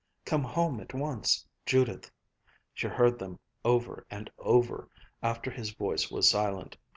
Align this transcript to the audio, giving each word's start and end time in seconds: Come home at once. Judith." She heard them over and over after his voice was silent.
Come 0.25 0.43
home 0.43 0.79
at 0.79 0.95
once. 0.95 1.45
Judith." 1.63 2.09
She 2.73 2.87
heard 2.87 3.19
them 3.19 3.37
over 3.63 4.07
and 4.09 4.31
over 4.39 4.89
after 5.21 5.51
his 5.51 5.69
voice 5.75 6.09
was 6.09 6.27
silent. 6.27 6.75